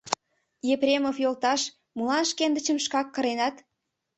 [0.73, 1.61] —Епремов йолташ,
[1.97, 3.55] молан шкендычым шкак кыренат?